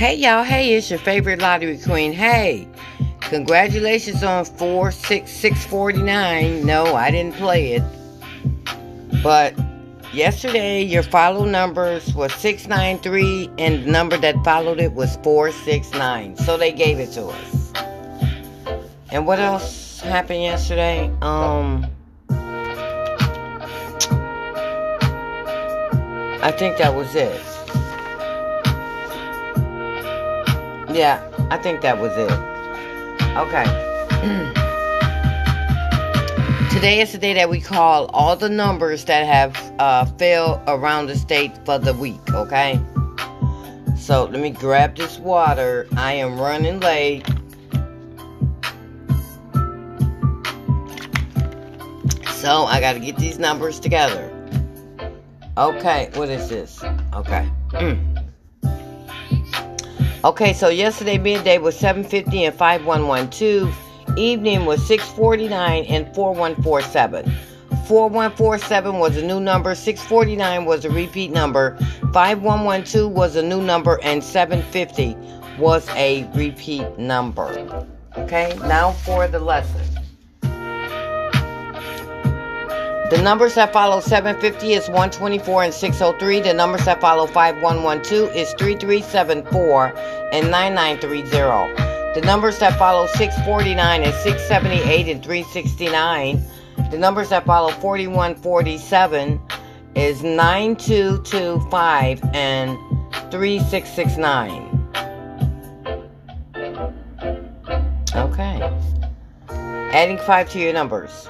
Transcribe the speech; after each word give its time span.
Hey 0.00 0.14
y'all, 0.14 0.44
hey, 0.44 0.72
it's 0.72 0.88
your 0.88 0.98
favorite 0.98 1.42
lottery 1.42 1.76
queen. 1.76 2.14
Hey, 2.14 2.66
congratulations 3.20 4.22
on 4.22 4.46
46649. 4.46 6.64
No, 6.64 6.94
I 6.94 7.10
didn't 7.10 7.34
play 7.34 7.74
it. 7.74 7.82
But 9.22 9.54
yesterday 10.14 10.82
your 10.82 11.02
follow 11.02 11.44
numbers 11.44 12.14
was 12.14 12.32
693 12.32 13.50
and 13.58 13.84
the 13.84 13.90
number 13.90 14.16
that 14.16 14.42
followed 14.42 14.80
it 14.80 14.94
was 14.94 15.16
469. 15.16 16.38
So 16.38 16.56
they 16.56 16.72
gave 16.72 16.98
it 16.98 17.12
to 17.12 17.26
us. 17.26 17.72
And 19.10 19.26
what 19.26 19.38
else 19.38 20.00
happened 20.00 20.40
yesterday? 20.40 21.12
Um 21.20 21.84
I 26.42 26.50
think 26.56 26.78
that 26.78 26.94
was 26.94 27.14
it. 27.14 27.59
Yeah, 30.92 31.22
I 31.50 31.56
think 31.56 31.82
that 31.82 32.00
was 32.00 32.10
it. 32.16 32.32
Okay. 33.36 33.64
Today 36.74 37.00
is 37.00 37.12
the 37.12 37.18
day 37.18 37.32
that 37.34 37.48
we 37.48 37.60
call 37.60 38.06
all 38.06 38.34
the 38.34 38.48
numbers 38.48 39.04
that 39.04 39.24
have 39.24 39.56
uh, 39.78 40.04
failed 40.04 40.60
around 40.66 41.06
the 41.06 41.16
state 41.16 41.52
for 41.64 41.78
the 41.78 41.94
week, 41.94 42.34
okay? 42.34 42.80
So 43.96 44.24
let 44.24 44.40
me 44.40 44.50
grab 44.50 44.96
this 44.96 45.18
water. 45.18 45.86
I 45.96 46.14
am 46.14 46.40
running 46.40 46.80
late. 46.80 47.24
So 52.32 52.64
I 52.64 52.80
got 52.80 52.94
to 52.94 53.00
get 53.00 53.16
these 53.16 53.38
numbers 53.38 53.78
together. 53.78 54.32
Okay, 55.56 56.10
what 56.14 56.28
is 56.30 56.48
this? 56.48 56.82
Okay. 57.14 57.48
Okay, 60.22 60.52
so 60.52 60.68
yesterday 60.68 61.16
midday 61.16 61.56
was 61.56 61.74
750 61.78 62.44
and 62.44 62.54
5112. 62.54 64.18
Evening 64.18 64.66
was 64.66 64.86
649 64.86 65.86
and 65.86 66.14
4147. 66.14 67.24
4147 67.86 68.98
was 68.98 69.16
a 69.16 69.24
new 69.24 69.40
number, 69.40 69.74
649 69.74 70.66
was 70.66 70.84
a 70.84 70.90
repeat 70.90 71.30
number, 71.30 71.78
5112 72.12 73.10
was 73.10 73.34
a 73.34 73.42
new 73.42 73.62
number, 73.62 73.98
and 74.02 74.22
750 74.22 75.16
was 75.58 75.88
a 75.96 76.30
repeat 76.34 76.98
number. 76.98 77.86
Okay, 78.18 78.54
now 78.66 78.92
for 78.92 79.26
the 79.26 79.38
lesson. 79.38 79.99
The 83.10 83.20
numbers 83.20 83.54
that 83.56 83.72
follow 83.72 83.98
750 83.98 84.72
is 84.72 84.86
124 84.86 85.64
and 85.64 85.74
603. 85.74 86.42
The 86.42 86.54
numbers 86.54 86.84
that 86.84 87.00
follow 87.00 87.26
5112 87.26 88.36
is 88.36 88.52
3374 88.52 89.92
and 90.32 90.48
9930. 90.48 91.74
The 92.14 92.20
numbers 92.24 92.60
that 92.60 92.78
follow 92.78 93.08
649 93.08 94.02
is 94.04 94.14
678 94.22 95.08
and 95.08 95.20
369. 95.24 96.40
The 96.92 96.98
numbers 96.98 97.30
that 97.30 97.44
follow 97.46 97.72
4147 97.72 99.40
is 99.96 100.22
9225 100.22 102.22
and 102.32 102.78
3669. 103.32 104.88
Okay. 108.14 108.70
Adding 109.92 110.18
5 110.18 110.50
to 110.50 110.60
your 110.60 110.72
numbers. 110.72 111.28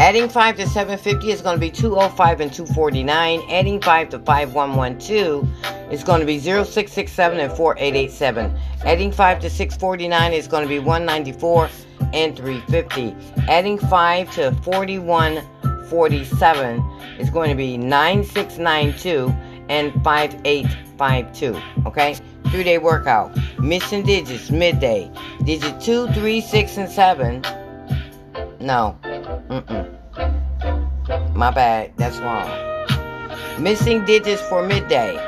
Adding 0.00 0.28
5 0.30 0.56
to 0.56 0.66
750 0.66 1.30
is 1.30 1.42
going 1.42 1.56
to 1.56 1.60
be 1.60 1.70
205 1.70 2.40
and 2.40 2.50
249. 2.50 3.42
Adding 3.50 3.82
5 3.82 4.08
to 4.08 4.18
5112 4.20 5.92
is 5.92 6.02
going 6.02 6.20
to 6.20 6.26
be 6.26 6.38
0667 6.38 7.38
and 7.38 7.52
4887. 7.52 8.58
Adding 8.86 9.12
5 9.12 9.40
to 9.40 9.50
649 9.50 10.32
is 10.32 10.48
going 10.48 10.62
to 10.62 10.68
be 10.70 10.78
194 10.78 11.68
and 12.14 12.34
350. 12.34 13.14
Adding 13.46 13.76
5 13.76 14.34
to 14.36 14.52
4147 14.62 16.82
is 17.18 17.28
going 17.28 17.50
to 17.50 17.56
be 17.56 17.76
9692 17.76 19.28
and 19.68 19.92
5852. 20.02 21.60
Okay? 21.84 22.16
Three 22.50 22.64
day 22.64 22.78
workout. 22.78 23.36
Missing 23.58 24.04
digits 24.04 24.50
midday. 24.50 25.10
Digit 25.44 25.78
2, 25.78 26.06
3, 26.12 26.40
6, 26.40 26.76
and 26.78 26.90
7. 26.90 27.42
No. 28.60 28.96
Mm-mm. 29.50 31.34
My 31.34 31.50
bad. 31.50 31.92
That's 31.96 32.18
wrong. 32.18 32.48
Missing 33.60 34.04
digits 34.04 34.40
for 34.42 34.64
midday. 34.64 35.18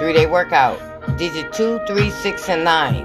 Three 0.00 0.12
day 0.12 0.26
workout. 0.26 0.80
Digit 1.16 1.52
two, 1.52 1.78
three, 1.86 2.10
six, 2.10 2.48
and 2.48 2.64
9. 2.64 3.04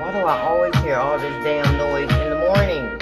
Why 0.00 0.12
do 0.12 0.18
I 0.18 0.40
always 0.40 0.74
hear 0.78 0.96
all 0.96 1.18
this 1.20 1.44
damn 1.44 1.78
noise 1.78 2.10
in 2.10 2.30
the 2.30 2.38
morning? 2.48 2.98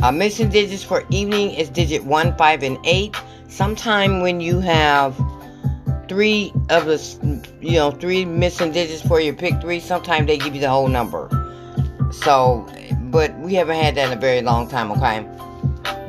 Uh, 0.00 0.12
missing 0.12 0.50
digits 0.50 0.84
for 0.84 1.02
evening 1.10 1.50
is 1.50 1.68
digit 1.70 2.04
1, 2.04 2.36
5, 2.36 2.62
and 2.62 2.78
8. 2.84 3.16
Sometime 3.48 4.20
when 4.20 4.40
you 4.40 4.60
have 4.60 5.16
three 6.08 6.52
of 6.70 6.86
the, 6.86 7.48
you 7.60 7.72
know, 7.72 7.90
three 7.90 8.24
missing 8.24 8.70
digits 8.70 9.02
for 9.02 9.18
your 9.20 9.34
pick 9.34 9.60
three, 9.60 9.80
sometimes 9.80 10.28
they 10.28 10.38
give 10.38 10.54
you 10.54 10.60
the 10.60 10.70
whole 10.70 10.86
number. 10.86 11.28
So, 12.22 12.66
but 13.10 13.36
we 13.38 13.54
haven't 13.54 13.76
had 13.76 13.94
that 13.94 14.10
in 14.10 14.18
a 14.18 14.20
very 14.20 14.42
long 14.42 14.68
time, 14.68 14.90
okay? 14.92 15.26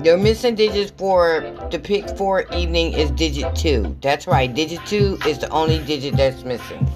The 0.04 0.18
missing 0.18 0.56
digits 0.56 0.92
for 0.92 1.42
the 1.72 1.80
pick 1.80 2.10
four 2.18 2.46
evening 2.54 2.94
is 2.94 3.12
digit 3.12 3.54
two. 3.56 3.96
That's 4.02 4.28
right, 4.28 4.52
digit 4.54 4.86
two 4.86 5.20
is 5.28 5.40
the 5.40 5.50
only 5.50 5.80
digit 5.80 6.18
that's 6.18 6.44
missing. 6.44 6.88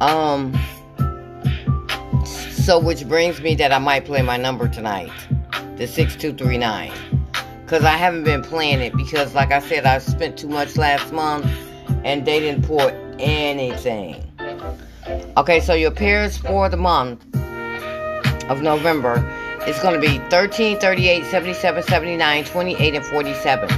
Um, 0.00 0.52
so 2.26 2.78
which 2.78 3.06
brings 3.08 3.40
me 3.40 3.54
that 3.54 3.72
I 3.72 3.78
might 3.78 4.04
play 4.04 4.20
my 4.22 4.36
number 4.36 4.68
tonight, 4.68 5.12
the 5.76 5.86
6239. 5.86 6.92
Because 7.64 7.84
I 7.84 7.96
haven't 7.96 8.24
been 8.24 8.42
playing 8.42 8.80
it 8.80 8.94
because, 8.94 9.34
like 9.34 9.52
I 9.52 9.60
said, 9.60 9.86
I 9.86 9.98
spent 9.98 10.36
too 10.36 10.48
much 10.48 10.76
last 10.76 11.12
month 11.12 11.46
and 12.04 12.26
they 12.26 12.40
didn't 12.40 12.66
pull 12.66 12.90
anything. 13.18 14.31
Okay, 15.34 15.60
so 15.60 15.72
your 15.72 15.90
pairs 15.90 16.36
for 16.36 16.68
the 16.68 16.76
month 16.76 17.24
of 18.50 18.60
November 18.60 19.16
is 19.66 19.78
going 19.78 19.98
to 19.98 20.00
be 20.00 20.18
13, 20.28 20.78
38, 20.78 21.24
77, 21.24 21.82
79, 21.84 22.44
28, 22.44 22.94
and 22.94 23.06
47. 23.06 23.70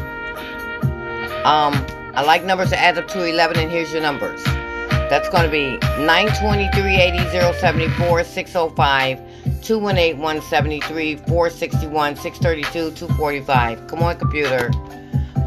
Um, 1.44 1.74
I 2.16 2.24
like 2.26 2.42
numbers 2.42 2.70
to 2.70 2.76
add 2.76 2.98
up 2.98 3.06
to 3.06 3.24
11, 3.24 3.56
and 3.56 3.70
here's 3.70 3.92
your 3.92 4.02
numbers. 4.02 4.42
That's 4.42 5.28
going 5.28 5.44
to 5.44 5.48
be 5.48 5.76
920, 6.04 6.70
380, 6.72 7.30
074, 7.60 8.24
605, 8.24 9.18
218, 9.62 10.18
173, 10.18 11.16
461, 11.28 12.16
632, 12.16 12.96
245. 12.96 13.86
Come 13.86 14.02
on, 14.02 14.18
computer. 14.18 14.70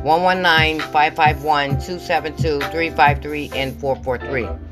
119, 0.03 0.79
551, 0.79 1.69
272, 1.71 2.59
353, 2.61 3.51
and 3.53 3.77
443. 3.81 4.66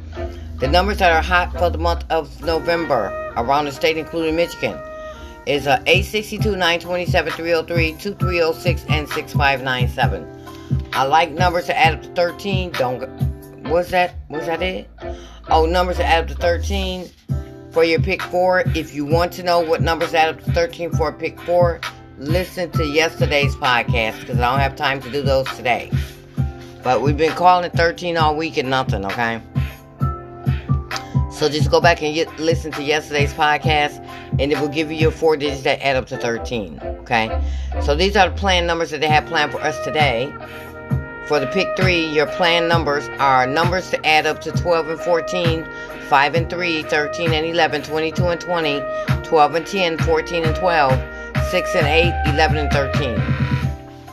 The 0.57 0.69
numbers 0.69 0.99
that 0.99 1.11
are 1.11 1.21
hot 1.21 1.51
for 1.51 1.69
the 1.69 1.77
month 1.77 2.05
of 2.09 2.41
November 2.41 3.33
around 3.35 3.65
the 3.65 3.73
state, 3.73 3.97
including 3.97 4.37
Michigan, 4.37 4.79
is 5.45 5.67
uh, 5.67 5.83
862, 5.85 6.51
927, 6.51 7.33
303, 7.33 7.91
2306, 7.99 8.85
and 8.87 9.09
6597. 9.09 10.89
I 10.93 11.03
like 11.03 11.31
numbers 11.31 11.65
to 11.65 11.77
add 11.77 11.95
up 11.95 12.03
to 12.03 12.07
13. 12.09 12.71
Don't. 12.71 13.01
Was 13.69 13.89
that? 13.89 14.15
Was 14.29 14.45
that 14.45 14.61
it? 14.61 14.89
Oh, 15.49 15.65
numbers 15.65 15.97
to 15.97 16.05
add 16.05 16.23
up 16.23 16.29
to 16.29 16.35
13 16.35 17.09
for 17.71 17.83
your 17.83 17.99
pick 17.99 18.21
four. 18.21 18.63
If 18.75 18.95
you 18.95 19.03
want 19.03 19.33
to 19.33 19.43
know 19.43 19.59
what 19.59 19.81
numbers 19.81 20.13
add 20.13 20.29
up 20.29 20.43
to 20.45 20.51
13 20.53 20.91
for 20.91 21.09
a 21.09 21.13
pick 21.13 21.37
four, 21.41 21.81
listen 22.17 22.71
to 22.71 22.85
yesterday's 22.85 23.57
podcast 23.57 24.21
because 24.21 24.39
I 24.39 24.49
don't 24.51 24.61
have 24.61 24.77
time 24.77 25.01
to 25.01 25.11
do 25.11 25.21
those 25.21 25.47
today. 25.57 25.91
But 26.81 27.01
we've 27.01 27.17
been 27.17 27.33
calling 27.33 27.65
it 27.65 27.73
13 27.73 28.15
all 28.15 28.37
week 28.37 28.55
and 28.55 28.69
nothing, 28.69 29.03
okay? 29.05 29.41
So 31.35 31.49
just 31.49 31.69
go 31.69 31.81
back 31.81 32.01
and 32.01 32.15
get, 32.15 32.33
listen 32.39 32.71
to 32.71 32.81
yesterday's 32.81 33.33
podcast, 33.33 33.99
and 34.39 34.53
it 34.53 34.57
will 34.57 34.69
give 34.69 34.89
you 34.89 34.97
your 34.97 35.11
four 35.11 35.35
digits 35.35 35.63
that 35.63 35.81
add 35.85 35.97
up 35.97 36.05
to 36.07 36.17
13. 36.17 36.79
Okay? 37.01 37.27
So 37.81 37.93
these 37.93 38.15
are 38.15 38.29
the 38.29 38.35
plan 38.37 38.65
numbers 38.65 38.91
that 38.91 39.01
they 39.01 39.09
have 39.09 39.25
planned 39.25 39.51
for 39.51 39.59
us 39.59 39.77
today. 39.83 40.33
For 41.27 41.41
the 41.41 41.47
pick 41.47 41.67
three, 41.75 42.05
your 42.05 42.25
plan 42.25 42.69
numbers 42.69 43.09
are 43.19 43.45
numbers 43.47 43.89
to 43.89 44.05
add 44.05 44.25
up 44.25 44.39
to 44.41 44.51
12 44.51 44.87
and 44.87 44.99
14, 45.01 45.67
5 46.07 46.35
and 46.35 46.49
3, 46.49 46.83
13 46.83 47.33
and 47.33 47.45
11, 47.45 47.83
22 47.83 48.27
and 48.27 48.39
20, 48.39 48.81
12 49.23 49.55
and 49.55 49.67
10, 49.67 49.97
14 49.97 50.45
and 50.45 50.55
12, 50.55 50.91
6 51.51 51.75
and 51.75 51.85
8, 51.85 52.33
11 52.33 52.57
and 52.57 52.71
13. 52.71 53.45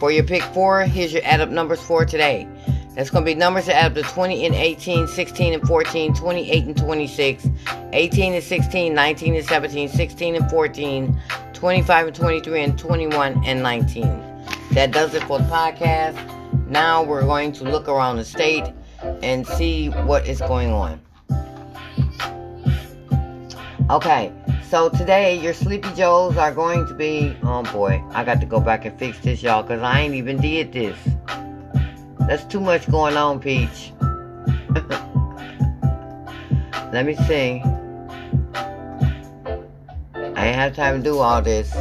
For 0.01 0.11
your 0.11 0.25
pick 0.25 0.43
four, 0.43 0.83
here's 0.83 1.13
your 1.13 1.23
add 1.25 1.41
up 1.41 1.51
numbers 1.51 1.81
for 1.81 2.05
today. 2.05 2.49
That's 2.95 3.09
going 3.09 3.25
to 3.25 3.31
be 3.31 3.35
numbers 3.35 3.67
that 3.67 3.77
add 3.77 3.97
up 3.97 4.05
to 4.07 4.13
20 4.13 4.45
and 4.45 4.55
18, 4.55 5.09
16 5.09 5.55
and 5.55 5.67
14, 5.67 6.15
28 6.15 6.65
and 6.65 6.77
26, 6.77 7.49
18 7.93 8.35
and 8.35 8.45
16, 8.45 8.95
19 8.95 9.35
and 9.35 9.47
17, 9.47 9.89
16 9.89 10.35
and 10.35 10.51
14, 10.51 11.21
25 11.55 12.07
and 12.07 12.17
23, 12.17 12.63
and 12.63 12.79
21 12.79 13.43
and 13.47 13.63
19. 13.63 14.03
that 14.73 14.91
does 14.91 15.15
it 15.15 15.23
for 15.25 15.39
the 15.39 15.45
podcast. 15.45 16.17
Now 16.69 17.03
we're 17.03 17.23
going 17.23 17.53
to 17.53 17.65
look 17.65 17.89
around 17.89 18.17
the 18.17 18.25
state 18.25 18.65
and 19.23 19.47
see 19.47 19.89
what 19.89 20.27
is 20.27 20.41
going 20.41 20.71
on. 20.71 21.01
Okay, 23.91 24.33
so 24.69 24.89
today 24.89 25.39
your 25.39 25.53
Sleepy 25.53 25.93
Joes 25.95 26.37
are 26.37 26.53
going 26.53 26.87
to 26.87 26.95
be. 26.95 27.37
Oh 27.43 27.63
boy, 27.63 28.03
I 28.11 28.25
got 28.25 28.41
to 28.41 28.47
go 28.47 28.61
back 28.61 28.85
and 28.85 28.99
fix 28.99 29.19
this, 29.19 29.43
y'all, 29.43 29.63
because 29.63 29.83
I 29.83 30.01
ain't 30.01 30.15
even 30.15 30.41
did 30.41 30.73
this. 30.73 30.97
That's 32.29 32.45
too 32.45 32.61
much 32.61 32.91
going 32.91 33.17
on, 33.17 33.41
Peach. 33.41 33.93
Let 36.93 37.07
me 37.07 37.15
see. 37.15 37.63
I 40.15 40.47
ain't 40.47 40.57
have 40.57 40.77
time 40.77 41.03
to 41.03 41.11
do 41.11 41.19
all 41.19 41.41
this. 41.41 41.73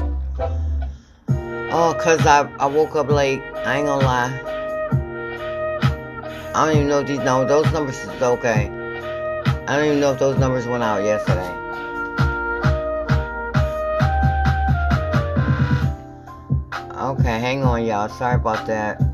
Oh, 1.74 1.96
cause 2.02 2.26
I, 2.26 2.50
I 2.60 2.66
woke 2.66 2.96
up 2.96 3.10
late. 3.10 3.42
I 3.66 3.78
ain't 3.78 3.88
gonna 3.88 4.06
lie. 4.06 4.40
I 6.54 6.66
don't 6.66 6.76
even 6.76 6.88
know 6.90 7.00
if 7.00 7.08
these 7.08 7.20
no 7.20 7.46
those 7.46 7.72
numbers 7.72 7.98
is 8.00 8.22
okay. 8.22 8.70
I 9.68 9.78
don't 9.78 9.86
even 9.86 10.00
know 10.00 10.12
if 10.14 10.20
those 10.20 10.38
numbers 10.38 10.66
went 10.68 10.84
out 10.84 11.04
yesterday. 11.04 11.50
Okay, 16.98 17.40
hang 17.40 17.64
on 17.64 17.86
y'all. 17.86 18.10
Sorry 18.10 18.36
about 18.36 18.66
that. 18.68 19.11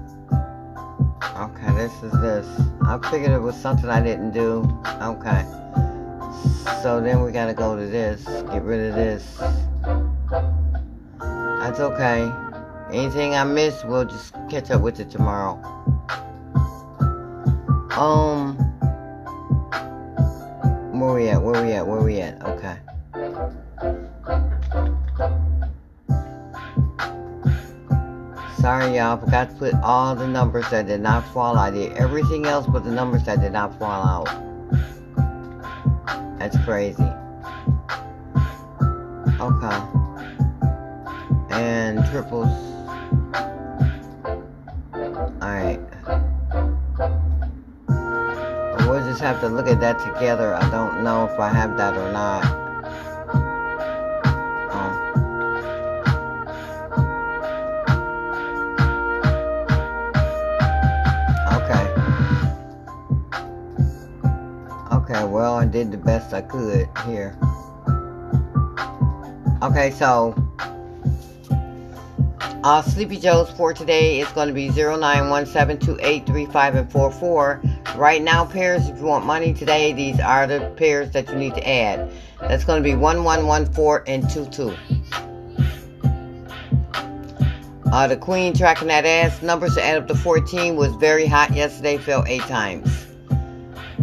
This 1.78 1.94
is 2.02 2.12
this. 2.22 2.48
I 2.88 2.98
figured 3.12 3.32
it 3.32 3.40
was 3.40 3.56
something 3.56 3.88
I 3.88 4.02
didn't 4.02 4.32
do. 4.32 4.64
Okay. 5.00 5.46
So 6.82 7.00
then 7.00 7.22
we 7.22 7.32
gotta 7.32 7.54
go 7.54 7.76
to 7.78 7.86
this. 7.86 8.24
Get 8.24 8.64
rid 8.64 8.90
of 8.90 8.96
this. 8.96 9.38
That's 11.20 11.80
okay. 11.80 12.32
Anything 12.92 13.36
I 13.36 13.44
missed, 13.44 13.88
we'll 13.88 14.06
just 14.06 14.34
catch 14.50 14.72
up 14.72 14.82
with 14.82 15.00
it 15.00 15.12
tomorrow. 15.12 15.54
Um, 17.92 18.56
where 21.00 21.14
we 21.14 21.30
at? 21.30 21.40
Where 21.40 21.64
we 21.64 21.74
at? 21.74 21.86
Where 21.86 22.02
we 22.02 22.22
at? 22.22 22.42
Okay. 22.42 22.78
Sorry, 28.68 28.98
y'all. 28.98 29.16
Forgot 29.16 29.52
to 29.52 29.56
put 29.56 29.74
all 29.76 30.14
the 30.14 30.28
numbers 30.28 30.70
that 30.72 30.88
did 30.88 31.00
not 31.00 31.26
fall. 31.34 31.58
out. 31.58 31.70
I 31.70 31.72
did 31.72 31.94
everything 31.94 32.46
else 32.46 32.68
but 32.68 32.84
the 32.84 32.92
numbers 32.92 33.24
that 33.24 33.40
did 33.40 33.54
not 33.54 33.80
fall 33.80 34.04
out. 34.04 34.26
That's 36.38 36.58
crazy. 36.66 37.02
Okay. 39.40 39.80
And 41.50 42.06
triples. 42.12 42.52
Alright. 45.42 45.80
We'll 48.86 49.00
just 49.08 49.22
have 49.22 49.40
to 49.40 49.48
look 49.48 49.68
at 49.70 49.80
that 49.80 49.98
together. 50.00 50.54
I 50.56 50.70
don't 50.72 51.06
know 51.06 51.24
if 51.24 51.40
I 51.40 51.48
have 51.48 51.78
that 51.78 51.96
or 51.96 52.12
not. 52.12 52.57
Okay, 65.10 65.24
well, 65.24 65.54
I 65.54 65.64
did 65.64 65.90
the 65.90 65.98
best 65.98 66.34
I 66.34 66.42
could 66.42 66.90
here. 67.06 67.34
Okay, 69.62 69.90
so 69.92 70.36
uh, 72.66 72.82
Sleepy 72.82 73.16
Joe's 73.16 73.50
for 73.52 73.74
today 73.74 74.20
is 74.20 74.28
going 74.34 74.50
to 74.50 74.54
be 74.54 74.68
09172835 74.68 76.76
and 76.76 76.92
44. 76.92 77.62
Right 77.96 78.22
now, 78.22 78.44
pairs, 78.44 78.90
if 78.90 78.98
you 78.98 79.06
want 79.06 79.26
money 79.26 79.54
today, 79.54 79.94
these 79.94 80.20
are 80.20 80.46
the 80.46 80.74
pairs 80.76 81.12
that 81.12 81.30
you 81.30 81.36
need 81.36 81.56
to 81.56 81.66
add. 81.66 82.12
That's 82.42 82.66
going 82.66 82.84
to 82.84 82.84
be 82.84 82.94
1114 82.94 84.14
and 84.14 84.30
22. 84.30 84.76
Uh, 87.94 88.08
the 88.08 88.18
queen 88.18 88.54
tracking 88.54 88.90
that 88.90 89.06
ass. 89.06 89.42
Numbers 89.42 89.76
to 89.76 89.82
add 89.82 90.00
up 90.00 90.10
to 90.10 90.16
14 90.16 90.76
was 90.76 90.94
very 90.96 91.28
hot 91.28 91.56
yesterday, 91.56 91.98
fell 91.98 92.26
eight 92.28 92.42
times. 92.42 93.07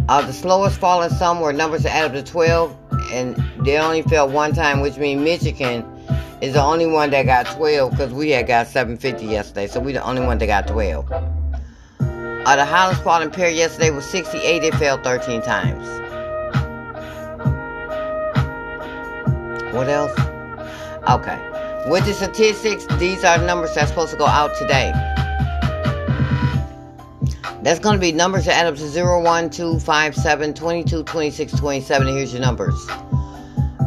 Uh, 0.07 0.21
the 0.21 0.33
slowest 0.33 0.77
falling 0.79 1.09
some 1.09 1.39
were 1.39 1.51
numbers 1.51 1.81
that 1.81 1.91
add 1.91 2.05
up 2.05 2.13
to 2.13 2.21
12, 2.21 2.77
and 3.11 3.35
they 3.65 3.77
only 3.79 4.03
fell 4.03 4.29
one 4.29 4.53
time, 4.53 4.81
which 4.81 4.97
means 4.97 5.19
Michigan 5.19 5.83
is 6.41 6.53
the 6.53 6.61
only 6.61 6.85
one 6.85 7.09
that 7.09 7.25
got 7.25 7.47
12 7.55 7.89
because 7.89 8.13
we 8.13 8.29
had 8.29 8.45
got 8.45 8.67
750 8.67 9.25
yesterday, 9.25 9.65
so 9.65 9.79
we 9.79 9.93
the 9.93 10.03
only 10.03 10.21
one 10.23 10.37
that 10.37 10.45
got 10.45 10.67
12. 10.67 11.11
Uh, 11.11 12.55
the 12.55 12.65
highest 12.65 13.03
falling 13.03 13.31
pair 13.31 13.49
yesterday 13.49 13.89
was 13.89 14.05
68, 14.05 14.63
it 14.63 14.75
fell 14.75 15.01
13 15.01 15.41
times. 15.41 15.87
What 19.73 19.89
else? 19.89 20.11
Okay. 21.09 21.89
With 21.89 22.05
the 22.05 22.13
statistics, 22.13 22.85
these 22.97 23.23
are 23.23 23.39
numbers 23.39 23.73
that's 23.73 23.89
supposed 23.89 24.11
to 24.11 24.17
go 24.17 24.27
out 24.27 24.55
today. 24.55 24.93
That's 27.65 27.79
going 27.79 27.95
to 27.95 27.99
be 27.99 28.11
numbers 28.11 28.45
that 28.45 28.53
add 28.53 28.67
up 28.67 28.75
to 28.75 28.87
0, 28.87 29.23
1, 29.23 29.49
2, 29.49 29.79
5, 29.79 30.15
7, 30.15 30.53
22, 30.53 31.01
26, 31.01 31.53
27. 31.53 32.07
And 32.07 32.15
here's 32.15 32.31
your 32.31 32.39
numbers. 32.43 32.75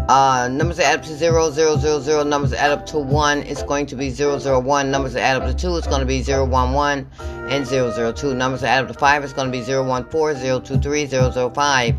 Uh, 0.08 0.48
numbers 0.50 0.78
that 0.78 0.86
add 0.86 0.98
up 0.98 1.04
to 1.04 1.14
0, 1.14 1.52
0, 1.52 1.76
0, 1.76 2.00
0. 2.00 2.25
Numbers 2.25 2.50
that 2.50 2.58
add 2.58 2.72
up 2.72 2.86
to 2.86 2.98
1 2.98 3.42
is 3.42 3.62
going 3.62 3.86
to 3.86 3.94
be 3.94 4.10
0, 4.10 4.40
0, 4.40 4.58
1. 4.58 4.90
Numbers 4.90 5.12
that 5.12 5.20
add 5.20 5.40
up 5.40 5.48
to 5.48 5.54
2 5.54 5.76
is 5.76 5.86
going 5.86 6.00
to 6.00 6.06
be 6.06 6.20
0, 6.22 6.46
1, 6.46 6.72
1 6.72 7.10
and 7.20 7.64
0, 7.64 7.92
0, 7.92 8.10
2. 8.10 8.34
Numbers 8.34 8.62
that 8.62 8.70
add 8.70 8.82
up 8.82 8.88
to 8.88 8.98
5 8.98 9.22
is 9.22 9.32
going 9.32 9.46
to 9.46 9.56
be 9.56 9.62
0, 9.62 9.86
1, 9.86 10.10
4, 10.10 10.34
0, 10.34 10.58
2, 10.58 10.78
3, 10.80 11.06
0, 11.06 11.30
0, 11.30 11.50
5. 11.50 11.94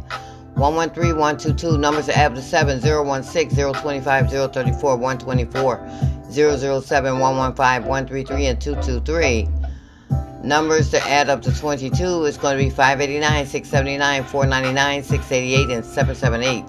113, 0.56 1.16
122. 1.16 1.78
Numbers 1.78 2.08
that 2.08 2.18
add 2.18 2.32
up 2.32 2.36
to 2.36 2.42
7, 2.42 2.82
0, 2.82 3.22
16, 3.22 3.50
0, 3.56 3.72
25, 3.72 4.30
0, 4.30 4.48
34, 4.50 4.98
124, 4.98 5.90
0, 6.30 6.82
07, 6.82 7.20
115, 7.20 7.88
133, 7.88 8.46
and 8.48 8.60
223. 8.60 9.59
Numbers 10.44 10.90
to 10.92 11.02
add 11.06 11.30
up 11.30 11.42
to 11.42 11.54
22 11.54 12.24
is 12.24 12.38
going 12.38 12.58
to 12.58 12.64
be 12.64 12.70
589, 12.70 13.46
679, 13.46 14.24
499, 14.24 15.04
688, 15.04 15.70
and 15.76 15.86
778. 15.86 16.64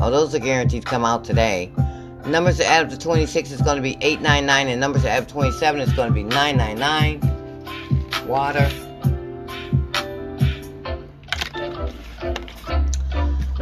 Oh, 0.00 0.10
those 0.10 0.34
are 0.34 0.40
guaranteed 0.40 0.82
to 0.82 0.88
come 0.88 1.04
out 1.04 1.22
today. 1.24 1.70
Numbers 2.26 2.56
to 2.56 2.66
add 2.66 2.86
up 2.86 2.90
to 2.90 2.98
26 2.98 3.52
is 3.52 3.62
going 3.62 3.76
to 3.76 3.82
be 3.82 3.96
899, 4.00 4.68
and 4.68 4.80
numbers 4.80 5.02
to 5.02 5.10
add 5.10 5.22
up 5.22 5.28
to 5.28 5.34
27 5.34 5.80
is 5.80 5.92
going 5.92 6.08
to 6.08 6.14
be 6.14 6.24
999. 6.24 7.20
Water. 8.26 8.68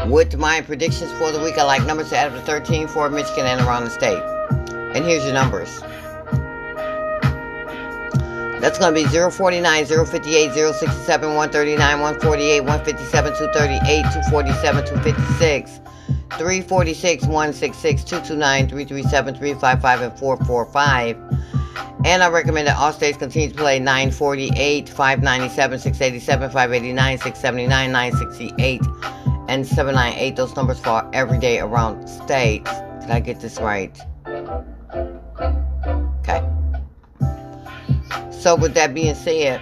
With 0.08 0.36
my 0.38 0.62
predictions 0.62 1.12
for 1.12 1.30
the 1.30 1.40
week, 1.40 1.58
I 1.58 1.64
like 1.64 1.84
numbers 1.84 2.08
to 2.08 2.16
add 2.16 2.32
up 2.32 2.38
to 2.38 2.46
13 2.46 2.88
for 2.88 3.10
Michigan 3.10 3.44
and 3.44 3.60
around 3.66 3.84
the 3.84 3.90
state. 3.90 4.22
And 4.96 5.04
here's 5.04 5.24
your 5.24 5.34
numbers. 5.34 5.82
That's 8.66 8.80
going 8.80 8.92
to 8.92 9.00
be 9.00 9.06
049, 9.08 9.86
058, 9.86 10.52
067, 10.52 11.28
139, 11.36 12.00
148, 12.00 12.60
157, 12.62 13.32
238, 13.38 14.02
247, 14.02 14.84
256, 14.86 15.80
346, 16.36 17.22
166, 17.26 18.02
229, 18.02 18.68
337, 18.68 19.34
355, 19.36 20.02
and 20.02 20.18
445. 20.18 21.16
And 22.04 22.24
I 22.24 22.28
recommend 22.28 22.66
that 22.66 22.76
all 22.76 22.92
states 22.92 23.16
continue 23.16 23.50
to 23.50 23.54
play 23.54 23.78
948, 23.78 24.88
597, 24.88 25.78
687, 25.78 26.50
589, 26.50 27.18
679, 27.18 27.92
968, 27.92 28.82
and 29.46 29.64
798. 29.64 30.34
Those 30.34 30.56
numbers 30.56 30.80
for 30.80 31.08
every 31.12 31.38
day 31.38 31.60
around 31.60 32.08
states. 32.08 32.68
Did 33.00 33.12
I 33.12 33.20
get 33.20 33.38
this 33.38 33.60
right? 33.60 33.96
So 38.46 38.54
with 38.54 38.74
that 38.74 38.94
being 38.94 39.16
said, 39.16 39.60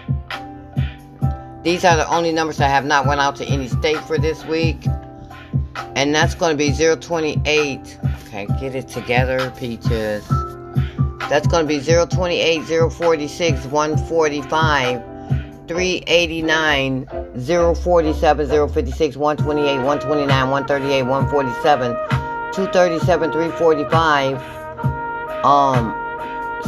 these 1.63 1.87
are 1.87 1.97
the 1.97 2.07
only 2.07 2.33
numbers 2.33 2.61
I 2.61 2.69
have 2.69 2.85
not 2.85 3.07
went 3.07 3.19
out 3.19 3.35
to 3.37 3.47
any 3.47 3.67
state 3.67 3.97
for 4.01 4.19
this 4.19 4.45
week. 4.45 4.87
And 5.97 6.15
that's 6.15 6.35
going 6.35 6.55
to 6.55 6.59
be 6.59 6.71
028. 6.71 7.99
Okay, 8.27 8.47
get 8.61 8.75
it 8.75 8.87
together, 8.89 9.51
peaches. 9.57 10.29
That's 11.31 11.47
going 11.47 11.67
to 11.67 11.67
be 11.67 11.81
028, 11.81 12.91
046, 12.93 13.65
145, 13.65 15.03
389, 15.67 17.07
047, 17.41 18.69
056, 18.69 19.17
128, 19.17 19.77
129, 19.77 20.51
138, 20.51 21.03
147, 21.05 21.93
237, 22.53 23.33
345. 23.33 24.37
Um, 25.43 26.04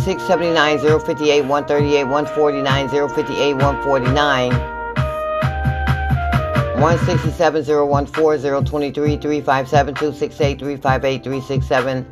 679 0.05 0.79
058 1.01 1.41
138 1.43 2.05
149 2.05 2.89
058 2.89 3.55
149 3.55 4.53
167 6.81 7.65
014 7.65 8.65
023 8.65 9.17
357 9.17 9.95
268 9.95 10.59
358 10.59 11.25
367 11.25 12.07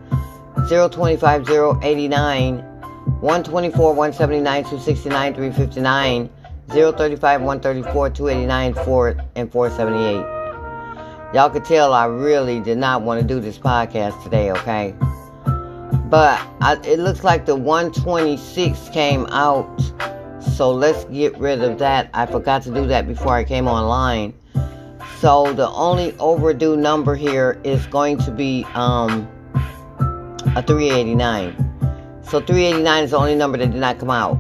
025 0.69 1.49
089 1.83 2.75
124, 3.21 3.95
179, 3.95 4.63
269, 4.65 5.35
359, 5.35 6.31
035, 6.69 7.43
134, 7.43 8.11
289, 8.11 8.75
4, 8.75 9.17
and 9.37 9.53
478. 9.53 11.35
Y'all 11.35 11.51
could 11.51 11.65
tell 11.65 11.93
I 11.93 12.07
really 12.07 12.61
did 12.61 12.79
not 12.79 13.03
want 13.03 13.21
to 13.21 13.27
do 13.27 13.41
this 13.41 13.59
podcast 13.59 14.23
today, 14.23 14.51
okay? 14.53 14.95
But 16.15 16.39
I, 16.61 16.79
it 16.85 17.01
looks 17.01 17.25
like 17.25 17.45
the 17.45 17.57
126 17.57 18.89
came 18.91 19.27
out. 19.31 19.67
So 20.55 20.71
let's 20.71 21.03
get 21.07 21.37
rid 21.39 21.61
of 21.61 21.77
that. 21.81 22.09
I 22.15 22.25
forgot 22.25 22.63
to 22.63 22.71
do 22.73 22.87
that 22.87 23.09
before 23.09 23.35
I 23.35 23.43
came 23.43 23.67
online. 23.67 24.33
So 25.19 25.53
the 25.55 25.69
only 25.71 26.17
overdue 26.19 26.77
number 26.77 27.17
here 27.17 27.61
is 27.65 27.85
going 27.89 28.19
to 28.19 28.31
be 28.31 28.65
um, 28.75 29.29
a 30.55 30.63
389. 30.63 31.57
So 32.23 32.39
389 32.39 33.03
is 33.03 33.11
the 33.11 33.17
only 33.17 33.35
number 33.35 33.59
that 33.59 33.73
did 33.73 33.81
not 33.81 33.99
come 33.99 34.11
out. 34.11 34.39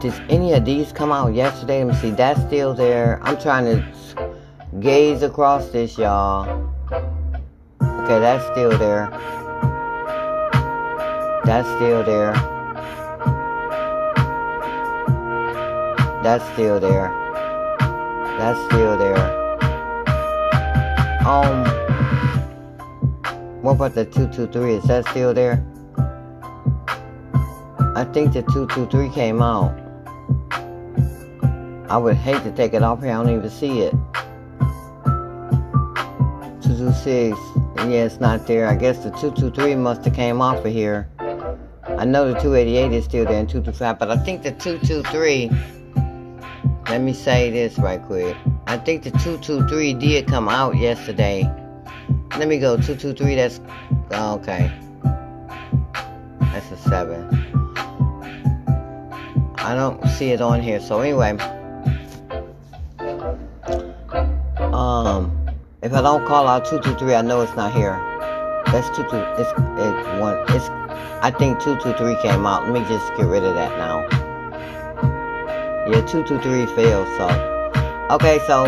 Did 0.00 0.14
any 0.30 0.54
of 0.54 0.64
these 0.64 0.92
come 0.92 1.12
out 1.12 1.34
yesterday? 1.34 1.84
Let 1.84 1.94
me 1.94 2.00
see. 2.00 2.10
That's 2.12 2.40
still 2.40 2.72
there. 2.72 3.20
I'm 3.22 3.38
trying 3.38 3.66
to 3.66 4.38
gaze 4.80 5.22
across 5.22 5.68
this, 5.68 5.98
y'all. 5.98 6.70
Okay, 8.00 8.18
that's 8.18 8.44
still 8.46 8.76
there. 8.78 9.10
That's 11.44 11.68
still 11.76 12.02
there. 12.02 12.32
That's 16.22 16.44
still 16.52 16.80
there. 16.80 17.08
That's 18.38 18.58
still 18.66 18.96
there. 18.96 19.16
Um, 21.26 21.64
what 23.62 23.72
about 23.72 23.94
the 23.94 24.06
223? 24.06 24.74
Is 24.74 24.84
that 24.84 25.06
still 25.08 25.34
there? 25.34 25.64
I 27.94 28.04
think 28.12 28.32
the 28.32 28.42
223 28.42 29.10
came 29.10 29.42
out. 29.42 29.78
I 31.90 31.98
would 31.98 32.16
hate 32.16 32.42
to 32.44 32.52
take 32.52 32.72
it 32.72 32.82
off 32.82 33.02
here. 33.02 33.10
I 33.10 33.22
don't 33.22 33.28
even 33.34 33.50
see 33.50 33.80
it. 33.80 33.92
226. 36.62 37.49
Yeah, 37.88 38.04
it's 38.04 38.20
not 38.20 38.46
there. 38.46 38.68
I 38.68 38.76
guess 38.76 38.98
the 38.98 39.10
223 39.10 39.74
must 39.74 40.04
have 40.04 40.14
came 40.14 40.40
off 40.42 40.64
of 40.64 40.72
here. 40.72 41.08
I 41.18 42.04
know 42.04 42.32
the 42.32 42.38
288 42.38 42.92
is 42.92 43.04
still 43.04 43.24
there 43.24 43.40
and 43.40 43.48
225, 43.48 43.98
but 43.98 44.10
I 44.10 44.16
think 44.18 44.42
the 44.42 44.52
223. 44.52 45.50
Let 46.88 47.00
me 47.00 47.12
say 47.12 47.50
this 47.50 47.78
right 47.78 48.02
quick. 48.02 48.36
I 48.66 48.76
think 48.76 49.02
the 49.02 49.10
223 49.10 49.94
did 49.94 50.26
come 50.26 50.48
out 50.48 50.76
yesterday. 50.76 51.50
Let 52.36 52.48
me 52.48 52.58
go. 52.58 52.76
223, 52.76 53.34
that's. 53.34 53.60
Okay. 54.12 54.70
That's 56.40 56.70
a 56.70 56.76
7. 56.76 57.28
I 59.56 59.74
don't 59.74 60.06
see 60.10 60.32
it 60.32 60.40
on 60.40 60.60
here. 60.60 60.80
So, 60.80 61.00
anyway. 61.00 61.36
Um, 64.72 65.39
if 65.82 65.94
I 65.94 66.02
don't 66.02 66.26
call 66.26 66.46
out 66.46 66.66
223, 66.66 67.14
I 67.14 67.22
know 67.22 67.40
it's 67.40 67.54
not 67.56 67.72
here. 67.72 67.98
That's 68.66 68.86
22. 68.96 69.16
It's, 69.38 69.50
it's 69.50 70.20
one. 70.20 70.36
It's. 70.48 70.68
I 71.22 71.30
think 71.30 71.60
223 71.60 72.20
came 72.22 72.46
out. 72.46 72.64
Let 72.64 72.72
me 72.72 72.80
just 72.80 73.06
get 73.16 73.26
rid 73.26 73.44
of 73.44 73.54
that 73.54 73.76
now. 73.78 74.00
Yeah, 75.88 76.02
223 76.06 76.66
failed. 76.76 77.08
So, 77.16 77.28
okay. 78.10 78.38
So 78.46 78.64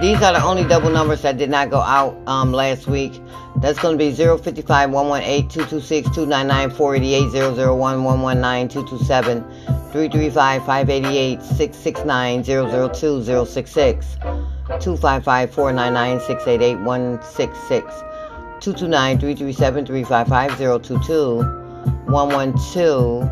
these 0.00 0.22
are 0.22 0.32
the 0.32 0.42
only 0.44 0.64
double 0.64 0.90
numbers 0.90 1.22
that 1.22 1.38
did 1.38 1.50
not 1.50 1.70
go 1.70 1.80
out 1.80 2.16
um, 2.26 2.52
last 2.52 2.86
week. 2.86 3.20
That's 3.56 3.78
going 3.78 3.98
to 3.98 4.04
be 4.04 4.12
055 4.12 4.90
118 4.90 5.48
226 5.48 6.14
299 6.14 6.70
488 6.70 7.56
001 7.56 8.04
119 8.04 8.68
227 8.68 9.42
335 9.90 10.64
588 10.64 11.42
669 11.42 12.44
002 12.44 13.46
066 13.46 14.16
255 14.80 15.50
499 15.50 16.20
688 16.20 16.84
166 16.84 17.84
229 18.60 19.18
337 19.18 19.86
355 19.86 20.58
022 20.58 21.42
112 22.06 23.30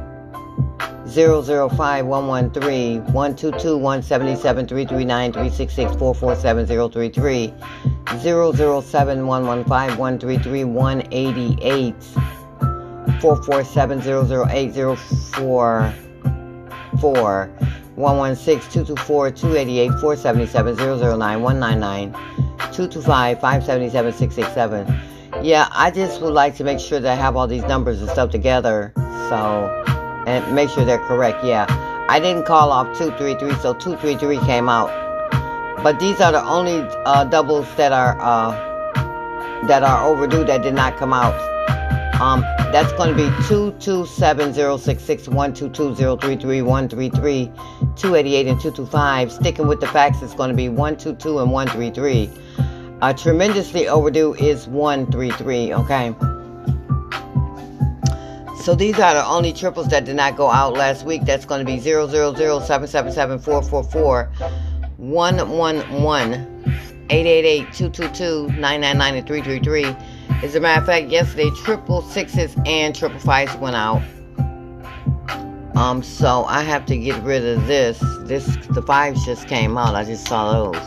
005 1.09 2.07
113 2.07 3.05
122 3.13 3.79
177 3.79 4.67
339 4.67 5.33
366 5.33 5.97
447 5.97 6.67
033 6.67 7.55
007 8.21 9.27
115 9.27 9.99
133 9.99 10.65
188 10.65 11.95
447 13.21 14.01
008 14.01 14.75
044 14.75 17.51
116 17.97 18.73
224 18.73 19.31
288 19.31 19.89
477 20.01 20.77
009 21.19 21.43
199 21.43 22.13
225 22.59 23.41
577 23.41 24.13
667. 24.13 24.87
Yeah, 25.45 25.69
I 25.71 25.91
just 25.91 26.21
would 26.21 26.35
like 26.35 26.57
to 26.57 26.65
make 26.65 26.81
sure 26.81 27.01
that 27.01 27.13
I 27.13 27.15
have 27.15 27.37
all 27.37 27.47
these 27.47 27.65
numbers 27.65 28.01
and 28.01 28.11
stuff 28.11 28.31
together. 28.31 28.93
So, 29.29 29.85
and 30.27 30.55
make 30.55 30.69
sure 30.71 30.85
they're 30.85 30.99
correct. 31.07 31.45
Yeah, 31.45 31.67
I 32.09 32.21
didn't 32.21 32.45
call 32.45 32.71
off 32.73 32.87
233, 32.99 33.55
so 33.61 33.73
233 33.75 34.39
came 34.47 34.69
out. 34.69 34.91
But 35.83 36.01
these 36.01 36.21
are 36.21 36.33
the 36.33 36.45
only 36.45 36.81
uh, 37.05 37.25
doubles 37.25 37.67
that 37.77 37.93
are 37.93 38.19
uh, 38.21 38.51
that 39.67 39.83
are 39.83 40.07
overdue 40.07 40.45
that 40.45 40.63
did 40.63 40.75
not 40.75 40.97
come 40.97 41.13
out. 41.13 41.35
Um, 42.21 42.41
that's 42.73 42.93
going 42.93 43.11
to 43.11 43.17
be 43.17 43.29
2270661, 43.45 45.29
122, 45.29 46.17
288, 47.97 48.47
and 48.47 48.61
225. 48.61 49.33
Sticking 49.33 49.67
with 49.67 49.81
the 49.81 49.87
facts, 49.87 50.23
it's 50.23 50.35
going 50.35 50.51
to 50.51 50.57
be 50.57 50.69
122 50.69 51.39
and 51.41 51.53
133. 51.53 52.31
Uh, 53.03 53.13
tremendously 53.13 53.87
overdue 53.87 54.35
is 54.35 54.67
133, 54.67 55.75
okay? 55.75 56.15
So 58.67 58.75
these 58.75 58.99
are 58.99 59.15
the 59.15 59.25
only 59.25 59.53
triples 59.53 59.87
that 59.91 60.07
did 60.07 60.17
not 60.17 60.37
go 60.37 60.51
out 60.51 60.73
last 60.73 61.07
week. 61.07 61.23
That's 61.23 61.45
going 61.45 61.65
to 61.65 61.65
be 61.65 61.79
000 61.79 62.09
777 62.09 63.39
444 63.39 64.25
111 64.97 66.35
888 67.09 67.73
222 67.73 68.49
999 68.59 69.15
and 69.15 69.25
333. 69.25 69.85
As 70.43 70.57
a 70.57 70.61
matter 70.61 70.81
of 70.81 70.87
fact, 70.89 71.07
yesterday 71.11 71.49
triple 71.63 72.03
sixes 72.03 72.57
and 72.67 72.93
triple 72.93 73.21
fives 73.21 73.55
went 73.59 73.77
out. 73.77 74.03
Um, 75.77 76.03
so 76.03 76.43
I 76.47 76.63
have 76.63 76.87
to 76.87 76.99
get 76.99 77.23
rid 77.23 77.45
of 77.45 77.69
this. 77.69 78.01
This 78.23 78.47
the 78.71 78.83
fives 78.83 79.25
just 79.25 79.47
came 79.47 79.79
out. 79.79 79.95
I 79.95 80.03
just 80.03 80.27
saw 80.27 80.73
those. 80.73 80.83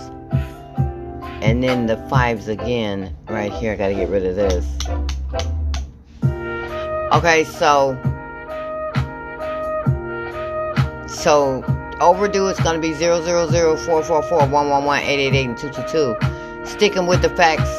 And 1.42 1.64
then 1.64 1.86
the 1.86 1.96
fives 2.10 2.50
again 2.50 3.16
right 3.30 3.54
here. 3.54 3.72
I 3.72 3.78
gotta 3.78 3.96
get 3.96 4.10
rid 4.10 4.26
of 4.26 4.36
this. 4.36 4.68
Okay, 7.12 7.44
so 7.44 7.98
so 11.08 11.64
overdue 12.00 12.48
is 12.48 12.60
gonna 12.60 12.80
be 12.80 12.94
000 12.94 13.24
444 13.24 14.48
111 14.48 15.10
888 15.10 15.46
and 15.46 15.58
222. 15.58 16.66
Sticking 16.66 17.08
with 17.08 17.22
the 17.22 17.30
facts 17.30 17.70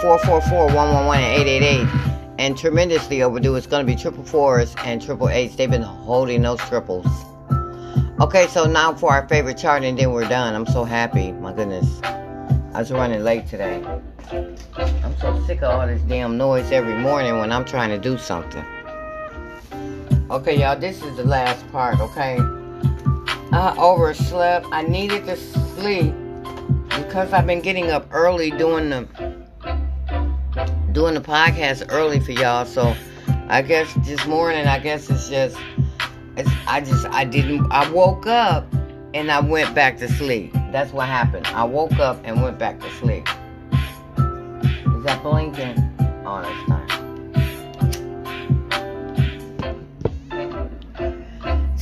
444 0.00 0.66
111 0.66 1.24
and 1.24 1.48
888. 1.48 2.14
And 2.38 2.56
tremendously 2.56 3.22
overdue. 3.22 3.56
is 3.56 3.66
going 3.66 3.84
to 3.84 3.92
be 3.92 4.00
triple 4.00 4.22
fours 4.22 4.72
and 4.84 5.02
triple 5.02 5.28
eights. 5.28 5.56
They've 5.56 5.68
been 5.68 5.82
holding 5.82 6.42
those 6.42 6.60
triples. 6.60 7.06
Okay, 8.20 8.46
so 8.46 8.64
now 8.66 8.94
for 8.94 9.10
our 9.10 9.26
favorite 9.26 9.58
chart, 9.58 9.82
and 9.82 9.98
then 9.98 10.12
we're 10.12 10.28
done. 10.28 10.54
I'm 10.54 10.66
so 10.66 10.84
happy. 10.84 11.32
My 11.32 11.52
goodness. 11.52 12.00
I 12.78 12.82
was 12.82 12.92
running 12.92 13.24
late 13.24 13.48
today. 13.48 13.82
I'm 14.30 15.18
so 15.18 15.44
sick 15.48 15.62
of 15.62 15.80
all 15.80 15.84
this 15.88 16.00
damn 16.02 16.38
noise 16.38 16.70
every 16.70 16.94
morning 16.94 17.36
when 17.38 17.50
I'm 17.50 17.64
trying 17.64 17.90
to 17.90 17.98
do 17.98 18.16
something. 18.16 18.64
Okay, 20.30 20.60
y'all, 20.60 20.78
this 20.78 21.02
is 21.02 21.16
the 21.16 21.24
last 21.24 21.68
part, 21.72 21.98
okay? 21.98 22.38
I 23.50 23.74
overslept. 23.76 24.66
I 24.70 24.82
needed 24.82 25.24
to 25.24 25.36
sleep 25.36 26.14
because 26.90 27.32
I've 27.32 27.48
been 27.48 27.62
getting 27.62 27.90
up 27.90 28.06
early 28.12 28.52
doing 28.52 28.90
the 28.90 29.08
doing 30.92 31.14
the 31.14 31.20
podcast 31.20 31.84
early 31.88 32.20
for 32.20 32.30
y'all. 32.30 32.64
So 32.64 32.94
I 33.48 33.60
guess 33.60 33.92
this 34.06 34.24
morning, 34.24 34.68
I 34.68 34.78
guess 34.78 35.10
it's 35.10 35.28
just, 35.28 35.56
it's, 36.36 36.50
I 36.68 36.80
just, 36.80 37.06
I 37.06 37.24
didn't, 37.24 37.66
I 37.72 37.90
woke 37.90 38.28
up 38.28 38.72
and 39.14 39.32
I 39.32 39.40
went 39.40 39.74
back 39.74 39.98
to 39.98 40.06
sleep. 40.06 40.54
That's 40.70 40.92
what 40.92 41.08
happened. 41.08 41.46
I 41.48 41.64
woke 41.64 41.98
up 41.98 42.20
and 42.24 42.42
went 42.42 42.58
back 42.58 42.78
to 42.80 42.90
sleep. 42.90 43.26
Is 44.18 45.04
that 45.04 45.22
blinking? 45.22 45.76
Oh, 46.26 46.42
that's. 46.42 46.78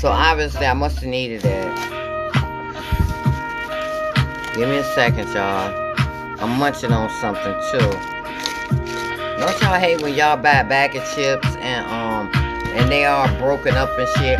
So 0.00 0.08
obviously 0.08 0.66
I 0.66 0.74
must 0.74 0.98
have 1.00 1.08
needed 1.08 1.44
it. 1.44 1.74
Give 4.54 4.68
me 4.68 4.76
a 4.76 4.84
second, 4.94 5.26
y'all. 5.34 5.72
I'm 6.38 6.58
munching 6.58 6.92
on 6.92 7.10
something 7.20 7.54
too. 7.72 7.90
Don't 9.38 9.60
y'all 9.62 9.80
hate 9.80 10.02
when 10.02 10.14
y'all 10.14 10.36
buy 10.36 10.60
a 10.60 10.68
bag 10.68 10.94
of 10.94 11.02
chips 11.14 11.56
and 11.56 11.86
um 11.86 12.30
and 12.76 12.90
they 12.90 13.04
are 13.04 13.26
broken 13.38 13.74
up 13.74 13.88
and 13.98 14.08
shit? 14.16 14.38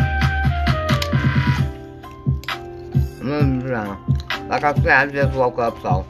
Mm-hmm. 3.19 4.16
Like 4.49 4.63
I 4.63 4.73
said, 4.75 4.87
I 4.87 5.05
just 5.07 5.37
woke 5.37 5.59
up, 5.59 5.81
so. 5.81 6.05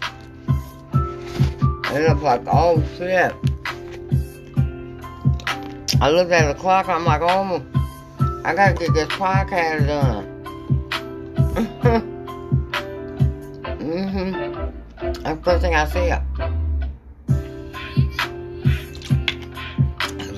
And 0.93 2.03
it's 2.03 2.21
like, 2.21 2.41
oh 2.47 2.83
shit. 2.97 3.33
I 5.99 6.11
looked 6.11 6.31
at 6.31 6.47
the 6.53 6.59
clock, 6.59 6.87
I'm 6.89 7.05
like, 7.05 7.21
oh, 7.21 7.65
I 8.45 8.53
gotta 8.53 8.75
get 8.75 8.93
this 8.93 9.07
podcast 9.09 9.87
done. 9.87 10.25
mm-hmm. 13.79 14.57
That's 14.99 15.19
the 15.19 15.43
first 15.43 15.61
thing 15.63 15.75
I 15.75 15.85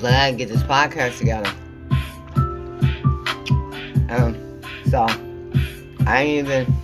like, 0.02 0.14
I 0.14 0.30
gotta 0.30 0.36
get 0.36 0.48
this 0.48 0.62
podcast 0.62 1.18
together. 1.18 1.52
Um, 4.08 4.34
so, 4.88 5.06
I 6.06 6.22
ain't 6.22 6.48
even, 6.48 6.74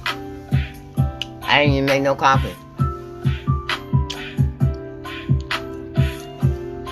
I 1.49 1.62
ain't 1.62 1.73
even 1.73 1.85
make 1.87 2.03
no 2.03 2.15
coffee. 2.15 2.55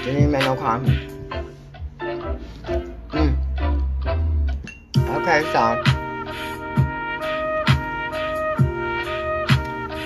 Didn't 0.04 0.18
even 0.18 0.30
make 0.30 0.42
no 0.42 0.54
coffee. 0.56 0.98
Mm. 3.10 3.36
Okay, 4.96 5.42
so. 5.52 5.94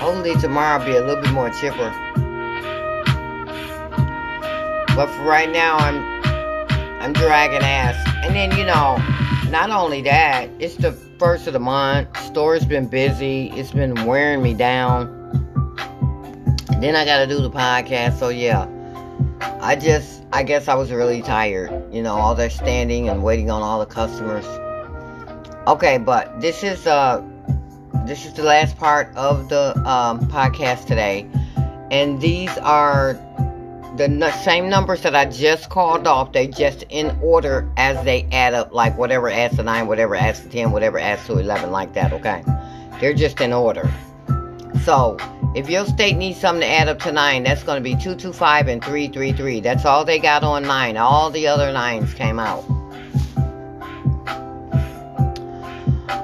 Hopefully 0.00 0.34
tomorrow 0.40 0.78
will 0.78 0.86
be 0.86 0.96
a 0.96 1.04
little 1.04 1.22
bit 1.22 1.32
more 1.32 1.50
chipper. 1.50 1.92
But 4.96 5.06
for 5.08 5.22
right 5.22 5.50
now, 5.50 5.76
I'm 5.76 6.02
I'm 7.00 7.12
dragging 7.12 7.62
ass. 7.62 7.96
And 8.24 8.34
then 8.34 8.56
you 8.58 8.64
know, 8.64 8.96
not 9.50 9.70
only 9.70 10.02
that, 10.02 10.48
it's 10.58 10.76
the 10.76 10.92
first 10.92 11.46
of 11.46 11.52
the 11.52 11.60
month. 11.60 12.08
Store's 12.38 12.64
been 12.64 12.86
busy. 12.86 13.50
It's 13.56 13.72
been 13.72 14.06
wearing 14.06 14.40
me 14.44 14.54
down. 14.54 15.08
Then 16.80 16.94
I 16.94 17.04
gotta 17.04 17.26
do 17.26 17.42
the 17.42 17.50
podcast. 17.50 18.16
So 18.16 18.28
yeah, 18.28 18.68
I 19.60 19.74
just 19.74 20.22
I 20.32 20.44
guess 20.44 20.68
I 20.68 20.74
was 20.74 20.92
really 20.92 21.20
tired. 21.20 21.92
You 21.92 22.00
know, 22.00 22.14
all 22.14 22.36
that 22.36 22.52
standing 22.52 23.08
and 23.08 23.24
waiting 23.24 23.50
on 23.50 23.62
all 23.62 23.80
the 23.80 23.86
customers. 23.86 24.46
Okay, 25.66 25.98
but 25.98 26.40
this 26.40 26.62
is 26.62 26.86
uh 26.86 27.24
this 28.06 28.24
is 28.24 28.34
the 28.34 28.44
last 28.44 28.78
part 28.78 29.12
of 29.16 29.48
the 29.48 29.76
um, 29.78 30.20
podcast 30.28 30.86
today, 30.86 31.28
and 31.90 32.20
these 32.20 32.56
are 32.58 33.14
the 33.98 34.32
same 34.44 34.68
numbers 34.68 35.02
that 35.02 35.14
I 35.14 35.24
just 35.26 35.70
called 35.70 36.06
off. 36.06 36.32
They 36.32 36.46
just 36.46 36.84
in 36.88 37.18
order 37.20 37.68
as 37.76 38.02
they 38.04 38.26
add 38.30 38.54
up, 38.54 38.72
like 38.72 38.96
whatever 38.96 39.28
adds 39.28 39.56
to 39.56 39.62
nine, 39.64 39.86
whatever 39.88 40.14
adds 40.14 40.40
to 40.40 40.48
ten, 40.48 40.70
whatever 40.70 40.98
adds 40.98 41.26
to 41.26 41.38
eleven, 41.38 41.70
like 41.72 41.92
that. 41.94 42.12
Okay, 42.12 42.44
they're 43.00 43.14
just 43.14 43.40
in 43.40 43.52
order. 43.52 43.90
So 44.84 45.16
if 45.56 45.68
your 45.68 45.84
state 45.84 46.16
needs 46.16 46.40
something 46.40 46.60
to 46.60 46.66
add 46.66 46.88
up 46.88 47.00
to 47.00 47.12
nine, 47.12 47.42
that's 47.42 47.64
going 47.64 47.82
to 47.82 47.84
be 47.84 48.00
two 48.00 48.14
two 48.14 48.32
five 48.32 48.68
and 48.68 48.82
three 48.82 49.08
three 49.08 49.32
three. 49.32 49.60
That's 49.60 49.84
all 49.84 50.04
they 50.04 50.18
got 50.18 50.44
on 50.44 50.62
nine. 50.62 50.96
All 50.96 51.30
the 51.30 51.48
other 51.48 51.72
nines 51.72 52.14
came 52.14 52.38
out. 52.38 52.64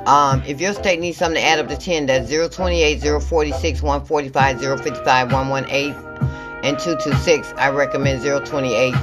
Um, 0.06 0.42
if 0.46 0.60
your 0.60 0.74
state 0.74 1.00
needs 1.00 1.16
something 1.16 1.40
to 1.40 1.46
add 1.46 1.58
up 1.58 1.68
to 1.68 1.78
10, 1.78 2.04
that's 2.06 2.28
028, 2.30 3.00
046, 3.00 3.82
145, 3.82 4.60
055, 4.60 5.32
118, 5.32 6.13
and 6.64 6.78
226. 6.78 7.52
I 7.58 7.68
recommend 7.70 8.22
028, 8.22 8.94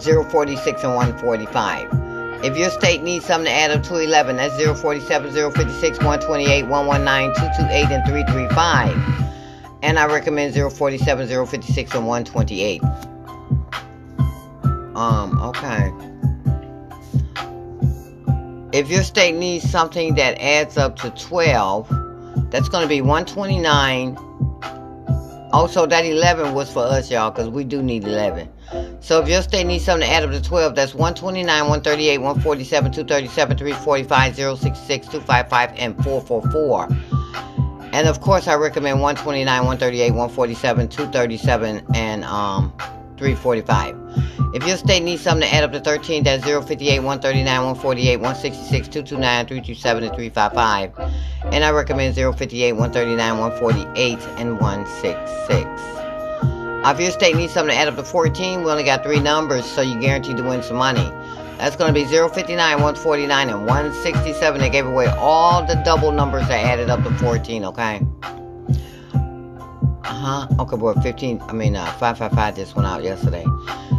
046, 0.00 0.82
and 0.82 0.94
145. 0.94 2.44
If 2.44 2.56
your 2.56 2.70
state 2.70 3.02
needs 3.02 3.24
something 3.24 3.46
to 3.46 3.52
add 3.52 3.70
up 3.70 3.82
to 3.84 3.98
11, 3.98 4.36
that's 4.36 4.56
047, 4.80 5.30
056, 5.52 5.98
128, 5.98 6.62
119, 6.64 7.34
228, 7.36 7.90
and 7.92 8.04
335. 8.06 9.30
And 9.82 9.98
I 9.98 10.06
recommend 10.06 10.54
047, 10.54 11.46
056, 11.46 11.94
and 11.94 12.06
128. 12.06 12.82
Um, 14.96 15.40
okay. 15.40 15.92
If 18.72 18.90
your 18.90 19.02
state 19.04 19.36
needs 19.36 19.70
something 19.70 20.14
that 20.16 20.40
adds 20.40 20.76
up 20.76 20.96
to 20.96 21.10
12, 21.10 21.88
that's 22.50 22.68
going 22.68 22.82
to 22.82 22.88
be 22.88 23.00
129. 23.00 24.16
Also, 25.52 25.84
that 25.86 26.04
11 26.04 26.54
was 26.54 26.72
for 26.72 26.84
us, 26.84 27.10
y'all, 27.10 27.30
because 27.30 27.48
we 27.48 27.64
do 27.64 27.82
need 27.82 28.04
11. 28.04 28.48
So 29.00 29.20
if 29.20 29.28
your 29.28 29.42
state 29.42 29.64
needs 29.64 29.84
something 29.84 30.08
to 30.08 30.14
add 30.14 30.22
up 30.22 30.30
to 30.30 30.40
12, 30.40 30.74
that's 30.76 30.94
129, 30.94 31.46
138, 31.46 32.18
147, 32.18 32.92
237, 32.92 33.58
345, 33.58 34.36
066, 34.36 35.06
255, 35.08 35.72
and 35.76 35.96
444. 36.04 36.88
And 37.92 38.06
of 38.06 38.20
course, 38.20 38.46
I 38.46 38.54
recommend 38.54 39.00
129, 39.00 39.46
138, 39.46 40.10
147, 40.10 40.88
237, 40.88 41.86
and 41.94 42.24
um, 42.24 42.72
345. 43.20 44.54
If 44.54 44.66
your 44.66 44.78
state 44.78 45.04
needs 45.04 45.22
something 45.22 45.46
to 45.46 45.54
add 45.54 45.62
up 45.62 45.72
to 45.72 45.80
13, 45.80 46.24
that's 46.24 46.42
058, 46.42 47.00
139, 47.00 47.44
148, 47.46 48.16
166, 48.16 48.88
229, 48.88 49.46
327, 49.46 50.04
and 50.04 50.14
355. 50.14 51.52
And 51.52 51.62
I 51.62 51.70
recommend 51.70 52.16
058, 52.16 52.72
139, 52.72 53.38
148, 53.38 54.18
and 54.38 54.58
166. 54.58 55.68
If 56.82 56.98
your 56.98 57.10
state 57.10 57.36
needs 57.36 57.52
something 57.52 57.76
to 57.76 57.80
add 57.80 57.88
up 57.88 57.96
to 57.96 58.02
14, 58.02 58.64
we 58.64 58.70
only 58.70 58.84
got 58.84 59.04
three 59.04 59.20
numbers, 59.20 59.66
so 59.66 59.82
you're 59.82 60.00
guaranteed 60.00 60.38
to 60.38 60.42
win 60.42 60.62
some 60.62 60.78
money. 60.78 61.08
That's 61.58 61.76
going 61.76 61.92
to 61.92 61.94
be 61.94 62.06
059, 62.06 62.56
149, 62.56 63.50
and 63.50 63.66
167. 63.66 64.60
They 64.60 64.70
gave 64.70 64.86
away 64.86 65.08
all 65.18 65.64
the 65.66 65.74
double 65.84 66.10
numbers 66.10 66.48
that 66.48 66.64
added 66.64 66.88
up 66.88 67.04
to 67.04 67.10
14, 67.18 67.66
okay? 67.66 68.00
Uh-huh. 70.10 70.48
Okay, 70.58 70.76
boy, 70.76 70.92
15, 70.94 71.40
I 71.42 71.52
mean, 71.52 71.76
uh, 71.76 71.86
555 71.86 72.56
just 72.56 72.74
went 72.74 72.88
out 72.88 73.04
yesterday. 73.04 73.44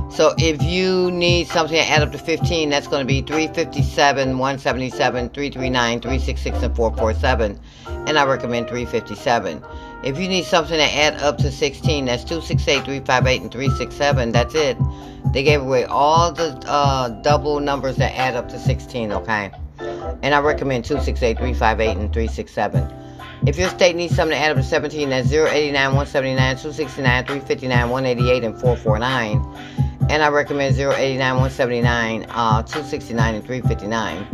So 0.10 0.34
if 0.38 0.62
you 0.62 1.10
need 1.10 1.48
something 1.48 1.78
to 1.78 1.90
add 1.90 2.02
up 2.02 2.12
to 2.12 2.18
15, 2.18 2.70
that's 2.70 2.86
going 2.86 3.00
to 3.00 3.08
be 3.08 3.22
357, 3.22 4.38
177, 4.38 5.30
339, 5.30 6.02
366, 6.02 6.64
and 6.64 6.76
447. 6.76 7.60
And 8.08 8.20
I 8.20 8.26
recommend 8.26 8.68
357. 8.68 9.64
If 10.04 10.20
you 10.20 10.28
need 10.28 10.44
something 10.44 10.78
to 10.78 10.84
add 10.84 11.16
up 11.22 11.38
to 11.38 11.50
16, 11.50 12.06
that's 12.06 12.26
268, 12.26 12.84
358, 12.84 13.42
and 13.44 13.52
367. 13.52 14.32
That's 14.34 14.54
it. 14.54 14.78
They 15.32 15.44
gave 15.44 15.62
away 15.62 15.86
all 15.86 16.34
the 16.34 16.62
uh, 16.68 17.08
double 17.22 17.62
numbers 17.62 17.96
that 17.96 18.14
add 18.18 18.36
up 18.36 18.50
to 18.50 18.60
16, 18.60 19.14
okay? 19.14 19.52
And 19.80 20.36
I 20.36 20.42
recommend 20.42 20.84
268, 20.84 21.38
358, 21.38 21.98
and 21.98 22.12
367. 22.12 23.11
If 23.46 23.58
your 23.58 23.70
state 23.70 23.96
needs 23.96 24.16
something 24.16 24.38
to 24.38 24.44
add 24.44 24.52
up 24.52 24.58
to 24.58 24.64
17, 24.64 25.10
that's 25.10 25.32
089, 25.32 25.74
179, 25.74 26.36
269, 26.58 27.26
359, 27.26 27.90
188, 27.90 28.44
and 28.44 28.60
449 28.60 29.82
and 30.12 30.24
I 30.24 30.28
recommend 30.28 30.76
089, 30.76 31.20
179, 31.20 32.26
uh, 32.32 32.62
269, 32.64 33.36
and 33.36 33.46
359. 33.46 34.28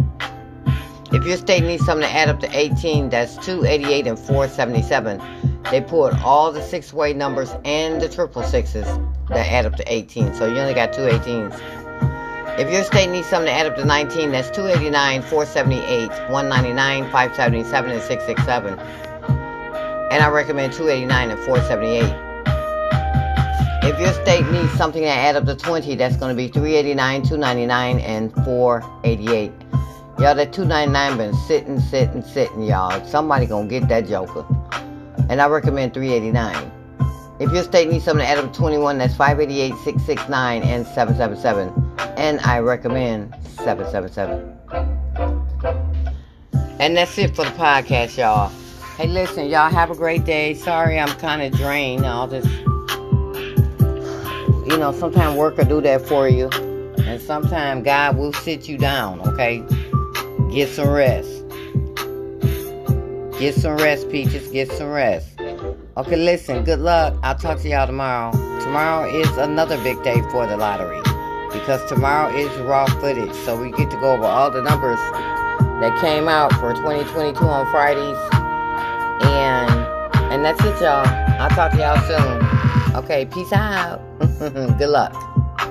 If 1.12 1.24
your 1.24 1.38
state 1.38 1.62
needs 1.62 1.86
something 1.86 2.08
to 2.08 2.14
add 2.14 2.30
up 2.30 2.40
to 2.40 2.50
18, 2.58 3.10
that's 3.10 3.36
288 3.46 4.08
and 4.08 4.18
477. 4.18 5.22
They 5.70 5.82
pulled 5.82 6.14
all 6.24 6.52
the 6.52 6.64
six 6.64 6.94
way 6.94 7.14
numbers 7.14 7.52
and 7.64 8.02
the 8.02 8.10
triple 8.10 8.42
sixes 8.42 8.86
that 9.30 9.48
add 9.48 9.68
up 9.68 9.76
to 9.76 9.84
18, 9.94 10.34
so 10.34 10.48
you 10.48 10.58
only 10.58 10.74
got 10.74 10.94
two 10.94 11.02
18s. 11.02 11.54
If 12.58 12.72
your 12.72 12.84
state 12.84 13.12
needs 13.12 13.28
something 13.28 13.46
to 13.46 13.54
add 13.54 13.68
up 13.68 13.76
to 13.76 13.86
19, 13.86 14.32
that's 14.32 14.50
289, 14.50 15.22
478, 15.22 16.10
199, 16.32 17.04
577, 17.12 17.92
and 17.92 18.02
667. 18.02 18.80
And 20.10 20.24
I 20.24 20.28
recommend 20.30 20.74
289 20.74 21.30
and 21.30 21.40
478. 21.42 22.28
If 23.84 24.00
your 24.00 24.12
state 24.24 24.48
needs 24.48 24.72
something 24.74 25.04
to 25.04 25.08
add 25.08 25.36
up 25.36 25.46
to 25.46 25.56
20, 25.56 25.94
that's 25.98 26.18
going 26.18 26.36
to 26.36 26.36
be 26.36 26.48
389, 26.48 27.22
299, 27.22 28.00
and 28.00 28.34
488. 28.44 29.52
Y'all, 30.18 30.34
that 30.34 30.52
299 30.52 31.18
been 31.18 31.36
sitting, 31.36 31.80
sitting, 31.80 32.24
sitting, 32.24 32.64
y'all. 32.64 33.06
Somebody 33.06 33.46
gonna 33.46 33.68
get 33.68 33.88
that 33.88 34.08
joker. 34.08 34.44
And 35.30 35.40
I 35.40 35.48
recommend 35.48 35.94
389. 35.94 36.72
If 37.40 37.52
your 37.52 37.64
state 37.64 37.90
needs 37.90 38.06
something 38.06 38.26
to 38.26 38.30
add 38.30 38.38
up 38.38 38.52
to 38.52 38.58
21, 38.58 38.98
that's 38.98 39.16
588, 39.16 39.70
669, 39.84 40.64
and 40.64 40.86
777. 40.88 41.72
And 42.18 42.40
I 42.42 42.60
recommend 42.60 43.36
777. 43.64 44.54
And 46.80 46.98
that's 46.98 47.18
it 47.18 47.36
for 47.36 47.46
the 47.46 47.52
podcast, 47.52 48.18
y'all. 48.18 48.50
Hey, 48.98 49.08
listen, 49.08 49.48
y'all 49.48 49.70
have 49.70 49.92
a 49.92 49.96
great 49.96 50.26
day. 50.26 50.54
Sorry 50.56 51.00
I'm 51.00 51.16
kind 51.20 51.42
of 51.42 51.60
drained. 51.60 52.06
All 52.06 52.28
this 52.28 52.46
you 54.70 54.78
know, 54.78 54.92
sometimes 54.92 55.38
work 55.38 55.58
will 55.58 55.66
do 55.66 55.82
that 55.82 56.02
for 56.02 56.28
you. 56.28 56.50
And 56.50 57.22
sometimes 57.22 57.86
God 57.86 58.18
will 58.18 58.34
sit 58.34 58.68
you 58.68 58.78
down, 58.78 59.22
okay? 59.22 59.64
Get 60.52 60.68
some 60.70 60.90
rest. 60.90 61.30
Get 63.40 63.56
some 63.56 63.78
rest, 63.78 64.10
Peaches. 64.10 64.50
Get 64.50 64.72
some 64.72 64.90
rest. 64.90 65.37
Okay, 65.98 66.16
listen, 66.16 66.64
good 66.64 66.78
luck. 66.78 67.16
I'll 67.24 67.34
talk 67.34 67.60
to 67.62 67.70
y'all 67.70 67.88
tomorrow. 67.88 68.32
Tomorrow 68.62 69.10
is 69.10 69.36
another 69.38 69.82
big 69.82 70.04
day 70.04 70.22
for 70.30 70.46
the 70.46 70.56
lottery 70.56 71.02
because 71.52 71.84
tomorrow 71.90 72.32
is 72.36 72.56
raw 72.60 72.86
footage. 72.86 73.34
So 73.34 73.60
we 73.60 73.72
get 73.72 73.90
to 73.90 74.00
go 74.00 74.14
over 74.14 74.26
all 74.26 74.52
the 74.52 74.62
numbers 74.62 75.00
that 75.82 75.98
came 76.00 76.28
out 76.28 76.54
for 76.54 76.76
2022 76.76 77.44
on 77.44 77.66
Fridays. 77.72 78.16
And 79.26 79.72
and 80.32 80.46
that's 80.46 80.64
it, 80.64 80.80
y'all. 80.80 81.04
I'll 81.42 81.50
talk 81.50 81.72
to 81.72 81.80
y'all 81.80 82.00
soon. 82.06 82.96
Okay, 83.04 83.26
peace 83.26 83.52
out. 83.52 84.00
good 84.78 84.90
luck. 84.90 85.27